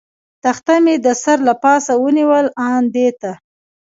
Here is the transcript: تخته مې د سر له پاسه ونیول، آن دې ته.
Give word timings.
تخته 0.43 0.75
مې 0.83 0.95
د 1.05 1.07
سر 1.23 1.37
له 1.47 1.53
پاسه 1.63 1.93
ونیول، 2.01 2.45
آن 2.71 2.83
دې 2.95 3.09
ته. 3.21 3.31